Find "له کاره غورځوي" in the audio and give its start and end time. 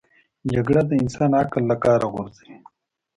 1.71-2.57